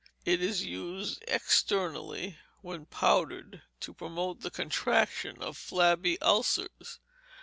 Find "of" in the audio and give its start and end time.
5.43-5.57